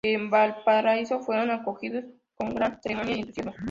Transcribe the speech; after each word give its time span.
En 0.03 0.31
Valparaíso 0.31 1.19
fueron 1.19 1.51
acogidos 1.51 2.03
con 2.33 2.49
gran 2.55 2.81
ceremonia 2.81 3.17
y 3.17 3.19
entusiasmo. 3.19 3.53